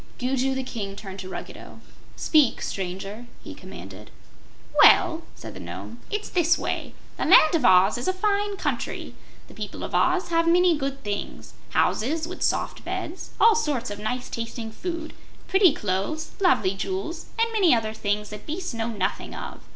[0.17, 1.79] Gugu the King turned to Ruggedo.
[2.15, 4.09] "Speak, Stranger," he commanded.
[4.81, 9.13] "Well," said the Nome, "it's this way: The Land of Oz is a fine country.
[9.47, 13.99] The people of Oz have many good things houses with soft beds, all sorts of
[13.99, 15.13] nice tasting food,
[15.47, 19.59] pretty clothes, lovely jewels, and many other things that beasts know nothing of.